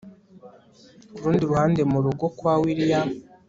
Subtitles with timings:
[1.13, 3.09] kurundi ruhande murugo kwa william